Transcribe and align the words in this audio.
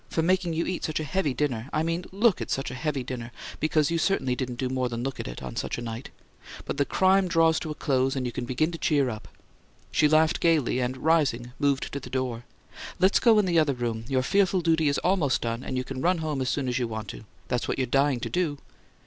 "Making 0.19 0.53
you 0.53 0.65
eat 0.65 0.83
such 0.83 0.99
a 0.99 1.03
heavy 1.03 1.31
dinner 1.35 1.69
I 1.71 1.83
mean 1.83 2.05
LOOK 2.11 2.41
at 2.41 2.49
such 2.49 2.71
a 2.71 2.73
heavy 2.73 3.03
dinner, 3.03 3.31
because 3.59 3.91
you 3.91 3.99
certainly 3.99 4.35
didn't 4.35 4.55
do 4.55 4.67
more 4.67 4.89
than 4.89 5.03
look 5.03 5.19
at 5.19 5.27
it 5.27 5.43
on 5.43 5.55
such 5.55 5.77
a 5.77 5.81
night! 5.83 6.09
But 6.65 6.77
the 6.77 6.85
crime 6.85 7.27
draws 7.27 7.59
to 7.59 7.69
a 7.69 7.75
close, 7.75 8.15
and 8.15 8.25
you 8.25 8.31
can 8.31 8.45
begin 8.45 8.71
to 8.71 8.79
cheer 8.79 9.11
up!" 9.11 9.27
She 9.91 10.07
laughed 10.07 10.39
gaily, 10.39 10.79
and, 10.79 10.97
rising, 10.97 11.51
moved 11.59 11.93
to 11.93 11.99
the 11.99 12.09
door. 12.09 12.45
"Let's 12.97 13.19
go 13.19 13.37
in 13.37 13.45
the 13.45 13.59
other 13.59 13.73
room; 13.75 14.05
your 14.07 14.23
fearful 14.23 14.61
duty 14.61 14.89
is 14.89 14.97
almost 14.97 15.41
done, 15.41 15.63
and 15.63 15.77
you 15.77 15.83
can 15.83 16.01
run 16.01 16.17
home 16.17 16.41
as 16.41 16.49
soon 16.49 16.67
as 16.67 16.79
you 16.79 16.87
want 16.87 17.07
to. 17.09 17.25
That's 17.47 17.67
what 17.67 17.77
you're 17.77 17.85
dying 17.85 18.19
to 18.21 18.29
do." 18.31 18.57